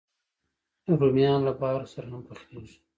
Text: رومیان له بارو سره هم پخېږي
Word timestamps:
رومیان 0.99 1.39
له 1.47 1.53
بارو 1.61 1.85
سره 1.93 2.07
هم 2.11 2.21
پخېږي 2.27 2.77